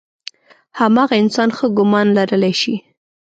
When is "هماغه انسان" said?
0.79-1.49